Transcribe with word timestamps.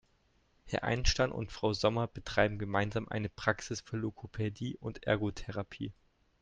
Herr 0.65 0.83
Einstein 0.83 1.31
und 1.31 1.51
Frau 1.51 1.73
Sommer 1.73 2.07
betreiben 2.07 2.57
gemeinsam 2.57 3.07
eine 3.07 3.29
Praxis 3.29 3.81
für 3.81 3.97
Logopädie 3.97 4.75
und 4.77 5.03
Ergotherapie. 5.05 5.93